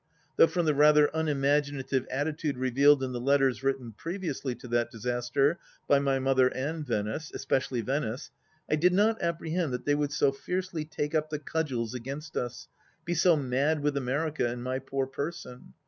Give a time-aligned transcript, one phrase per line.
[0.35, 5.59] Though from the rather unimaginative attitude revealed in the letters written previously to that disaster
[5.87, 8.31] by my mother and Venice— especially Venice—
[8.71, 12.67] I did not apprehend that they would so fiercely take up the cudgels against us—
[13.07, 15.75] ^be so" mad" with America in my poor person